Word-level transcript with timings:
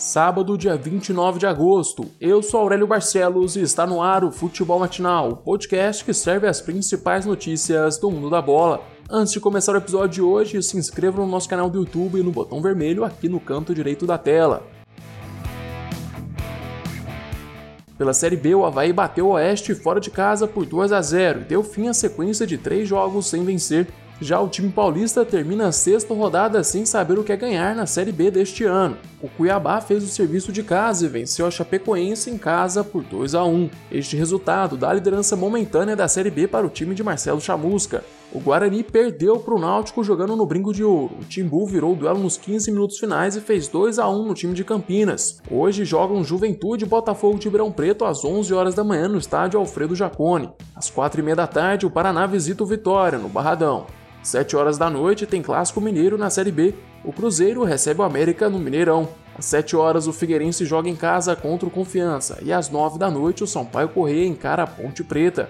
Sábado, 0.00 0.56
dia 0.56 0.78
29 0.78 1.38
de 1.38 1.46
agosto. 1.46 2.06
Eu 2.18 2.40
sou 2.40 2.60
Aurélio 2.60 2.86
Barcelos 2.86 3.54
e 3.54 3.60
está 3.60 3.86
no 3.86 4.00
ar 4.00 4.24
o 4.24 4.32
Futebol 4.32 4.78
Matinal, 4.78 5.36
podcast 5.36 6.02
que 6.02 6.14
serve 6.14 6.46
as 6.46 6.58
principais 6.58 7.26
notícias 7.26 7.98
do 7.98 8.10
mundo 8.10 8.30
da 8.30 8.40
bola. 8.40 8.80
Antes 9.10 9.34
de 9.34 9.40
começar 9.40 9.74
o 9.74 9.76
episódio 9.76 10.08
de 10.08 10.22
hoje, 10.22 10.62
se 10.62 10.78
inscreva 10.78 11.20
no 11.20 11.26
nosso 11.26 11.50
canal 11.50 11.68
do 11.68 11.80
YouTube 11.80 12.22
no 12.22 12.30
botão 12.30 12.62
vermelho 12.62 13.04
aqui 13.04 13.28
no 13.28 13.38
canto 13.38 13.74
direito 13.74 14.06
da 14.06 14.16
tela. 14.16 14.66
Pela 17.98 18.14
Série 18.14 18.38
B, 18.38 18.54
o 18.54 18.64
Havaí 18.64 18.94
bateu 18.94 19.26
o 19.26 19.32
Oeste 19.32 19.74
fora 19.74 20.00
de 20.00 20.10
casa 20.10 20.46
por 20.46 20.64
2 20.64 20.92
a 20.92 21.02
0 21.02 21.42
e 21.42 21.44
deu 21.44 21.62
fim 21.62 21.88
à 21.88 21.92
sequência 21.92 22.46
de 22.46 22.56
três 22.56 22.88
jogos 22.88 23.26
sem 23.26 23.44
vencer 23.44 23.86
já 24.20 24.38
o 24.38 24.48
time 24.48 24.68
paulista 24.68 25.24
termina 25.24 25.68
a 25.68 25.72
sexta 25.72 26.12
rodada 26.12 26.62
sem 26.62 26.84
saber 26.84 27.18
o 27.18 27.24
que 27.24 27.32
é 27.32 27.36
ganhar 27.36 27.74
na 27.74 27.86
Série 27.86 28.12
B 28.12 28.30
deste 28.30 28.64
ano. 28.64 28.98
O 29.22 29.28
Cuiabá 29.28 29.80
fez 29.80 30.04
o 30.04 30.08
serviço 30.08 30.52
de 30.52 30.62
casa 30.62 31.06
e 31.06 31.08
venceu 31.08 31.46
a 31.46 31.50
Chapecoense 31.50 32.30
em 32.30 32.36
casa 32.36 32.84
por 32.84 33.02
2 33.02 33.34
a 33.34 33.44
1. 33.44 33.70
Este 33.90 34.16
resultado 34.16 34.76
dá 34.76 34.90
a 34.90 34.94
liderança 34.94 35.36
momentânea 35.36 35.96
da 35.96 36.06
Série 36.06 36.30
B 36.30 36.46
para 36.46 36.66
o 36.66 36.70
time 36.70 36.94
de 36.94 37.02
Marcelo 37.02 37.40
Chamusca. 37.40 38.04
O 38.32 38.38
Guarani 38.38 38.84
perdeu 38.84 39.38
para 39.38 39.54
o 39.54 39.58
Náutico 39.58 40.04
jogando 40.04 40.36
no 40.36 40.46
Brinco 40.46 40.72
de 40.72 40.84
Ouro. 40.84 41.16
O 41.20 41.24
Timbu 41.24 41.66
virou 41.66 41.92
o 41.92 41.96
duelo 41.96 42.20
nos 42.20 42.36
15 42.36 42.70
minutos 42.70 42.98
finais 42.98 43.36
e 43.36 43.40
fez 43.40 43.68
2 43.68 43.98
a 43.98 44.08
1 44.08 44.24
no 44.24 44.34
time 44.34 44.54
de 44.54 44.64
Campinas. 44.64 45.40
Hoje 45.50 45.84
jogam 45.84 46.22
Juventude 46.22 46.84
e 46.84 46.88
Botafogo 46.88 47.38
de 47.38 47.46
Ribeirão 47.46 47.72
Preto 47.72 48.04
às 48.04 48.24
11 48.24 48.52
horas 48.54 48.74
da 48.74 48.84
manhã 48.84 49.08
no 49.08 49.18
estádio 49.18 49.58
Alfredo 49.58 49.96
Jacone. 49.96 50.50
Às 50.76 50.88
4 50.90 51.20
e 51.20 51.22
meia 51.22 51.36
da 51.36 51.46
tarde, 51.46 51.86
o 51.86 51.90
Paraná 51.90 52.26
visita 52.26 52.62
o 52.62 52.66
Vitória, 52.66 53.18
no 53.18 53.28
Barradão. 53.28 53.86
7 54.22 54.54
horas 54.54 54.76
da 54.76 54.90
noite 54.90 55.26
tem 55.26 55.40
Clássico 55.40 55.80
Mineiro 55.80 56.18
na 56.18 56.28
Série 56.28 56.52
B. 56.52 56.74
O 57.02 57.12
Cruzeiro 57.12 57.64
recebe 57.64 58.00
o 58.00 58.04
América 58.04 58.50
no 58.50 58.58
Mineirão. 58.58 59.08
Às 59.38 59.46
7 59.46 59.74
horas 59.74 60.06
o 60.06 60.12
Figueirense 60.12 60.66
joga 60.66 60.90
em 60.90 60.96
casa 60.96 61.34
contra 61.34 61.66
o 61.66 61.70
Confiança 61.70 62.38
e 62.42 62.52
às 62.52 62.68
9 62.68 62.98
da 62.98 63.10
noite 63.10 63.42
o 63.42 63.46
Sampaio 63.46 63.88
Correia 63.88 64.26
encara 64.26 64.64
a 64.64 64.66
Ponte 64.66 65.02
Preta. 65.02 65.48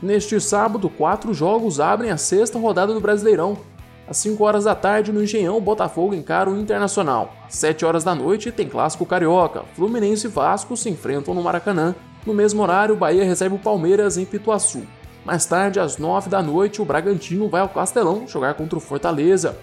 Neste 0.00 0.40
sábado, 0.40 0.88
quatro 0.88 1.34
jogos 1.34 1.80
abrem 1.80 2.10
a 2.10 2.16
sexta 2.16 2.58
rodada 2.58 2.94
do 2.94 3.00
Brasileirão. 3.00 3.58
Às 4.08 4.16
5 4.18 4.42
horas 4.42 4.64
da 4.64 4.74
tarde, 4.74 5.12
no 5.12 5.22
Engenhão, 5.22 5.56
o 5.56 5.60
Botafogo 5.60 6.14
encara 6.14 6.48
o 6.48 6.58
Internacional. 6.58 7.34
Às 7.46 7.56
7 7.56 7.84
horas 7.84 8.02
da 8.02 8.14
noite, 8.14 8.50
tem 8.50 8.68
Clássico 8.68 9.04
Carioca. 9.04 9.64
Fluminense 9.74 10.26
e 10.26 10.30
Vasco 10.30 10.76
se 10.76 10.88
enfrentam 10.88 11.34
no 11.34 11.42
Maracanã. 11.42 11.94
No 12.24 12.32
mesmo 12.32 12.62
horário, 12.62 12.94
o 12.94 12.98
Bahia 12.98 13.24
recebe 13.24 13.56
o 13.56 13.58
Palmeiras 13.58 14.16
em 14.16 14.24
Pituaçu. 14.24 14.82
Mais 15.24 15.44
tarde, 15.44 15.78
às 15.78 15.98
9 15.98 16.30
da 16.30 16.42
noite, 16.42 16.80
o 16.80 16.84
Bragantino 16.84 17.48
vai 17.48 17.60
ao 17.60 17.68
Castelão 17.68 18.26
jogar 18.26 18.54
contra 18.54 18.78
o 18.78 18.80
Fortaleza. 18.80 19.56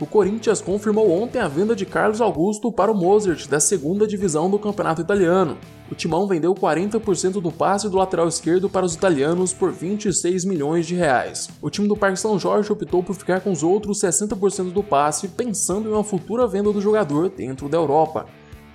O 0.00 0.06
Corinthians 0.06 0.62
confirmou 0.62 1.10
ontem 1.10 1.38
a 1.38 1.46
venda 1.46 1.76
de 1.76 1.84
Carlos 1.84 2.22
Augusto 2.22 2.72
para 2.72 2.90
o 2.90 2.94
Mozart 2.96 3.46
da 3.46 3.60
segunda 3.60 4.06
divisão 4.06 4.48
do 4.48 4.58
campeonato 4.58 5.02
italiano. 5.02 5.58
O 5.92 5.94
Timão 5.94 6.26
vendeu 6.26 6.54
40% 6.54 7.32
do 7.32 7.52
passe 7.52 7.86
do 7.86 7.98
lateral 7.98 8.26
esquerdo 8.26 8.70
para 8.70 8.86
os 8.86 8.94
italianos 8.94 9.52
por 9.52 9.70
26 9.70 10.46
milhões 10.46 10.86
de 10.86 10.94
reais. 10.94 11.50
O 11.60 11.68
time 11.68 11.86
do 11.86 11.94
Parque 11.94 12.18
São 12.18 12.38
Jorge 12.38 12.72
optou 12.72 13.02
por 13.02 13.14
ficar 13.14 13.42
com 13.42 13.52
os 13.52 13.62
outros 13.62 14.00
60% 14.00 14.72
do 14.72 14.82
passe, 14.82 15.28
pensando 15.28 15.90
em 15.90 15.92
uma 15.92 16.02
futura 16.02 16.46
venda 16.46 16.72
do 16.72 16.80
jogador 16.80 17.28
dentro 17.28 17.68
da 17.68 17.76
Europa. 17.76 18.24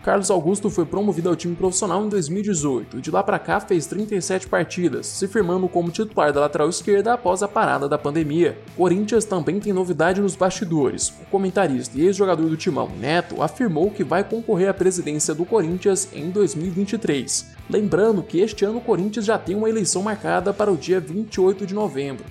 Carlos 0.06 0.30
Augusto 0.30 0.70
foi 0.70 0.86
promovido 0.86 1.30
ao 1.30 1.36
time 1.36 1.56
profissional 1.56 2.06
em 2.06 2.10
2018 2.10 3.00
e 3.00 3.02
de 3.02 3.10
lá 3.10 3.24
para 3.24 3.40
cá 3.40 3.60
fez 3.60 3.88
37 3.88 4.48
partidas, 4.48 5.08
se 5.08 5.28
firmando 5.28 5.68
como 5.68 5.90
titular 5.90 6.32
da 6.32 6.42
lateral 6.42 6.70
esquerda 6.70 7.14
após 7.14 7.42
a 7.42 7.48
parada 7.48 7.90
da 7.90 7.98
pandemia. 7.98 8.56
Corinthians 8.78 9.26
também 9.26 9.60
tem 9.60 9.74
novidade 9.74 10.22
nos 10.22 10.36
bastidores. 10.36 11.10
O 11.10 11.26
comentarista 11.32 11.98
e 11.98 12.06
ex-jogador 12.06 12.48
do 12.48 12.56
Timão, 12.56 12.88
Neto, 13.00 13.42
afirmou 13.42 13.90
que 13.90 14.04
vai 14.04 14.24
concorrer 14.24 14.70
à 14.70 14.76
presidência 14.76 15.34
do 15.34 15.44
Corinthians 15.44 16.08
em 16.14 16.30
2023. 16.30 17.48
Lembrando 17.68 18.22
que 18.22 18.40
este 18.40 18.64
ano 18.64 18.78
o 18.78 18.82
Corinthians 18.82 19.26
já 19.26 19.40
tem 19.40 19.56
uma 19.56 19.72
eleição 19.72 20.04
marcada 20.04 20.54
para 20.54 20.72
o 20.72 20.78
dia 20.78 21.00
28 21.00 21.66
de 21.66 21.74
novembro. 21.74 22.24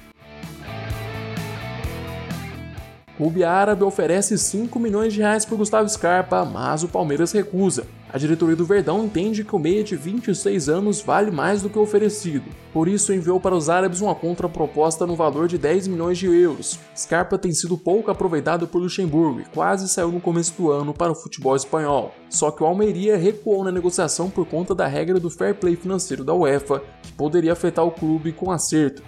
Clube 3.17 3.45
árabe 3.45 3.85
oferece 3.85 4.37
5 4.37 4.77
milhões 4.81 5.13
de 5.13 5.21
reais 5.21 5.45
por 5.45 5.57
Gustavo 5.57 5.89
Scarpa, 5.89 6.45
mas 6.45 6.83
o 6.83 6.89
Palmeiras 6.89 7.31
recusa. 7.31 7.87
A 8.13 8.19
diretoria 8.19 8.57
do 8.57 8.65
Verdão 8.65 9.05
entende 9.05 9.45
que 9.45 9.55
o 9.55 9.59
meia 9.59 9.85
de 9.85 9.95
26 9.95 10.69
anos 10.69 11.01
vale 11.01 11.31
mais 11.31 11.63
do 11.63 11.71
que 11.71 11.79
o 11.79 11.83
oferecido. 11.83 12.51
Por 12.73 12.89
isso, 12.89 13.13
enviou 13.13 13.41
para 13.41 13.55
os 13.55 13.69
árabes 13.69 14.01
uma 14.01 14.17
contraproposta 14.17 15.07
no 15.07 15.15
valor 15.15 15.47
de 15.47 15.57
10 15.57 15.89
milhões 15.89 16.19
de 16.19 16.27
euros. 16.27 16.79
Scarpa 16.97 17.39
tem 17.39 17.53
sido 17.53 17.79
pouco 17.79 18.11
aproveitado 18.11 18.67
por 18.67 18.81
Luxemburgo 18.81 19.41
e 19.41 19.45
quase 19.45 19.89
saiu 19.89 20.11
no 20.11 20.21
começo 20.21 20.53
do 20.57 20.73
ano 20.73 20.93
para 20.93 21.13
o 21.13 21.17
futebol 21.17 21.55
espanhol. 21.55 22.13
Só 22.29 22.51
que 22.51 22.65
o 22.65 22.67
Almeria 22.67 23.17
recuou 23.17 23.63
na 23.63 23.71
negociação 23.71 24.29
por 24.29 24.45
conta 24.45 24.75
da 24.75 24.89
regra 24.89 25.21
do 25.21 25.31
fair 25.31 25.55
play 25.55 25.77
financeiro 25.77 26.25
da 26.25 26.35
UEFA, 26.35 26.83
que 27.03 27.13
poderia 27.13 27.53
afetar 27.53 27.85
o 27.85 27.93
clube 27.93 28.33
com 28.33 28.51
acerto. 28.51 29.03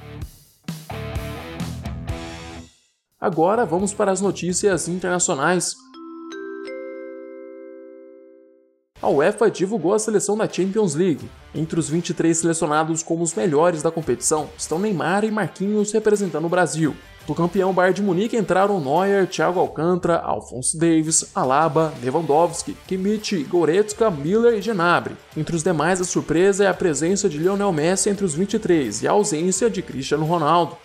Agora 3.26 3.66
vamos 3.66 3.92
para 3.92 4.12
as 4.12 4.20
notícias 4.20 4.87
internacionais. 4.87 5.75
A 9.03 9.09
UEFA 9.09 9.50
divulgou 9.50 9.94
a 9.94 9.98
seleção 9.98 10.38
da 10.38 10.48
Champions 10.48 10.94
League. 10.94 11.28
Entre 11.53 11.76
os 11.76 11.88
23 11.88 12.38
selecionados 12.38 13.03
como 13.03 13.25
os 13.25 13.34
melhores 13.34 13.82
da 13.82 13.91
competição 13.91 14.48
estão 14.56 14.78
Neymar 14.78 15.25
e 15.25 15.32
Marquinhos 15.32 15.91
representando 15.91 16.44
o 16.44 16.48
Brasil. 16.48 16.94
Do 17.26 17.34
campeão 17.34 17.72
Bayern 17.72 17.97
de 17.97 18.03
Munique 18.03 18.37
entraram 18.37 18.81
Neuer, 18.81 19.26
Thiago 19.26 19.58
Alcântara, 19.58 20.19
Alphonso 20.19 20.78
Davis, 20.78 21.32
Alaba, 21.34 21.93
Lewandowski, 22.00 22.76
Kimmich, 22.87 23.43
Goretzka, 23.43 24.08
Miller 24.08 24.56
e 24.56 24.60
Gnabry. 24.60 25.16
Entre 25.37 25.56
os 25.56 25.64
demais, 25.64 26.00
a 26.00 26.04
surpresa 26.04 26.62
é 26.62 26.69
a 26.69 26.75
presença 26.75 27.28
de 27.28 27.38
Lionel 27.38 27.72
Messi 27.72 28.08
entre 28.08 28.25
os 28.25 28.37
23 28.37 29.03
e 29.03 29.08
a 29.08 29.10
ausência 29.10 29.69
de 29.69 29.82
Cristiano 29.82 30.25
Ronaldo. 30.25 30.78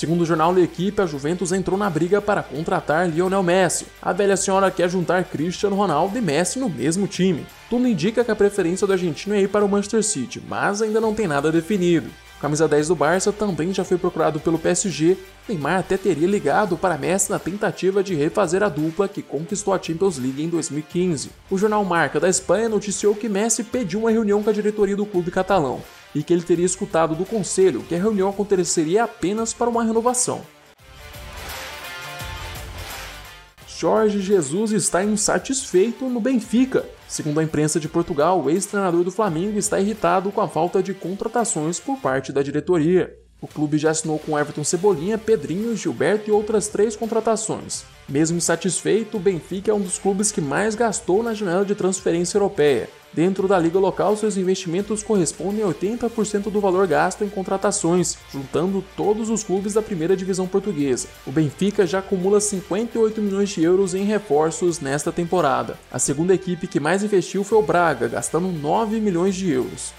Segundo 0.00 0.22
o 0.22 0.24
jornal 0.24 0.50
L'Equipe, 0.50 0.98
a 1.02 1.04
Juventus 1.04 1.52
entrou 1.52 1.78
na 1.78 1.90
briga 1.90 2.22
para 2.22 2.42
contratar 2.42 3.06
Lionel 3.06 3.42
Messi. 3.42 3.86
A 4.00 4.14
velha 4.14 4.34
senhora 4.34 4.70
quer 4.70 4.88
juntar 4.88 5.24
Cristiano 5.24 5.76
Ronaldo 5.76 6.16
e 6.16 6.22
Messi 6.22 6.58
no 6.58 6.70
mesmo 6.70 7.06
time. 7.06 7.44
Tudo 7.68 7.86
indica 7.86 8.24
que 8.24 8.30
a 8.30 8.34
preferência 8.34 8.86
do 8.86 8.94
argentino 8.94 9.34
é 9.34 9.42
ir 9.42 9.48
para 9.48 9.62
o 9.62 9.68
Manchester 9.68 10.02
City, 10.02 10.42
mas 10.48 10.80
ainda 10.80 11.02
não 11.02 11.12
tem 11.12 11.26
nada 11.26 11.52
definido. 11.52 12.08
Camisa 12.40 12.66
10 12.66 12.88
do 12.88 12.96
Barça 12.96 13.30
também 13.30 13.74
já 13.74 13.84
foi 13.84 13.98
procurado 13.98 14.40
pelo 14.40 14.58
PSG. 14.58 15.18
Neymar 15.46 15.80
até 15.80 15.98
teria 15.98 16.26
ligado 16.26 16.78
para 16.78 16.96
Messi 16.96 17.30
na 17.30 17.38
tentativa 17.38 18.02
de 18.02 18.14
refazer 18.14 18.62
a 18.62 18.70
dupla 18.70 19.06
que 19.06 19.20
conquistou 19.20 19.74
a 19.74 19.82
Champions 19.82 20.16
League 20.16 20.42
em 20.42 20.48
2015. 20.48 21.30
O 21.50 21.58
jornal 21.58 21.84
Marca 21.84 22.18
da 22.18 22.30
Espanha 22.30 22.70
noticiou 22.70 23.14
que 23.14 23.28
Messi 23.28 23.64
pediu 23.64 24.00
uma 24.00 24.10
reunião 24.10 24.42
com 24.42 24.48
a 24.48 24.54
diretoria 24.54 24.96
do 24.96 25.04
clube 25.04 25.30
catalão 25.30 25.82
e 26.14 26.22
que 26.22 26.32
ele 26.32 26.42
teria 26.42 26.66
escutado 26.66 27.14
do 27.14 27.24
conselho 27.24 27.82
que 27.82 27.94
a 27.94 27.98
reunião 27.98 28.28
aconteceria 28.28 29.04
apenas 29.04 29.52
para 29.52 29.70
uma 29.70 29.84
renovação. 29.84 30.42
Jorge 33.66 34.20
Jesus 34.20 34.72
está 34.72 35.02
insatisfeito 35.02 36.04
no 36.06 36.20
Benfica. 36.20 36.84
Segundo 37.08 37.40
a 37.40 37.42
imprensa 37.42 37.80
de 37.80 37.88
Portugal, 37.88 38.42
o 38.42 38.50
ex-treinador 38.50 39.04
do 39.04 39.10
Flamengo 39.10 39.58
está 39.58 39.80
irritado 39.80 40.30
com 40.30 40.42
a 40.42 40.48
falta 40.48 40.82
de 40.82 40.92
contratações 40.92 41.80
por 41.80 41.96
parte 41.96 42.30
da 42.30 42.42
diretoria. 42.42 43.16
O 43.40 43.46
clube 43.48 43.78
já 43.78 43.90
assinou 43.90 44.18
com 44.18 44.38
Everton 44.38 44.64
Cebolinha, 44.64 45.16
Pedrinho, 45.16 45.74
Gilberto 45.74 46.28
e 46.28 46.32
outras 46.32 46.68
três 46.68 46.94
contratações. 46.94 47.84
Mesmo 48.10 48.38
insatisfeito, 48.38 49.16
o 49.16 49.20
Benfica 49.20 49.70
é 49.70 49.74
um 49.74 49.80
dos 49.80 49.96
clubes 49.96 50.32
que 50.32 50.40
mais 50.40 50.74
gastou 50.74 51.22
na 51.22 51.32
janela 51.32 51.64
de 51.64 51.76
transferência 51.76 52.36
europeia. 52.36 52.88
Dentro 53.12 53.46
da 53.46 53.56
liga 53.56 53.78
local, 53.78 54.16
seus 54.16 54.36
investimentos 54.36 55.00
correspondem 55.00 55.62
a 55.62 55.68
80% 55.68 56.50
do 56.50 56.60
valor 56.60 56.88
gasto 56.88 57.22
em 57.22 57.28
contratações, 57.28 58.18
juntando 58.32 58.84
todos 58.96 59.30
os 59.30 59.44
clubes 59.44 59.74
da 59.74 59.82
primeira 59.82 60.16
divisão 60.16 60.48
portuguesa. 60.48 61.06
O 61.24 61.30
Benfica 61.30 61.86
já 61.86 62.00
acumula 62.00 62.40
58 62.40 63.22
milhões 63.22 63.50
de 63.50 63.62
euros 63.62 63.94
em 63.94 64.02
reforços 64.02 64.80
nesta 64.80 65.12
temporada. 65.12 65.78
A 65.90 66.00
segunda 66.00 66.34
equipe 66.34 66.66
que 66.66 66.80
mais 66.80 67.04
investiu 67.04 67.44
foi 67.44 67.58
o 67.58 67.62
Braga, 67.62 68.08
gastando 68.08 68.48
9 68.48 69.00
milhões 69.00 69.36
de 69.36 69.50
euros. 69.50 69.92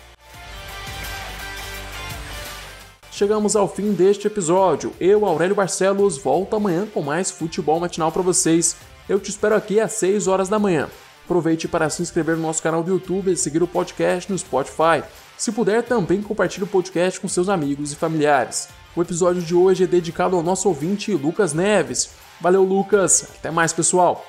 Chegamos 3.21 3.55
ao 3.55 3.67
fim 3.67 3.93
deste 3.93 4.25
episódio. 4.25 4.93
Eu, 4.99 5.27
Aurélio 5.27 5.55
Barcelos, 5.55 6.17
volto 6.17 6.55
amanhã 6.55 6.87
com 6.91 7.03
mais 7.03 7.29
futebol 7.29 7.79
matinal 7.79 8.11
para 8.11 8.23
vocês. 8.23 8.75
Eu 9.07 9.19
te 9.19 9.29
espero 9.29 9.53
aqui 9.53 9.79
às 9.79 9.91
6 9.91 10.25
horas 10.27 10.49
da 10.49 10.57
manhã. 10.57 10.89
Aproveite 11.23 11.67
para 11.67 11.87
se 11.87 12.01
inscrever 12.01 12.35
no 12.35 12.41
nosso 12.41 12.63
canal 12.63 12.81
do 12.81 12.89
YouTube 12.89 13.31
e 13.31 13.37
seguir 13.37 13.61
o 13.61 13.67
podcast 13.67 14.31
no 14.31 14.35
Spotify. 14.39 15.03
Se 15.37 15.51
puder, 15.51 15.83
também 15.83 16.19
compartilhe 16.19 16.63
o 16.63 16.67
podcast 16.67 17.19
com 17.19 17.27
seus 17.27 17.47
amigos 17.47 17.93
e 17.93 17.95
familiares. 17.95 18.69
O 18.95 19.03
episódio 19.03 19.43
de 19.43 19.53
hoje 19.53 19.83
é 19.83 19.87
dedicado 19.87 20.35
ao 20.35 20.41
nosso 20.41 20.67
ouvinte 20.67 21.13
Lucas 21.13 21.53
Neves. 21.53 22.15
Valeu, 22.41 22.63
Lucas. 22.63 23.27
Até 23.37 23.51
mais, 23.51 23.71
pessoal. 23.71 24.25